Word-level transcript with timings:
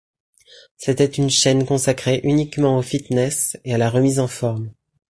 C'était 0.77 1.05
une 1.05 1.29
chaîne 1.29 1.63
consacrée 1.63 2.21
uniquement 2.23 2.79
au 2.79 2.81
fitness 2.81 3.57
et 3.65 3.75
à 3.75 3.77
la 3.77 3.87
remise 3.91 4.17
en 4.17 4.27
forme. 4.27 4.73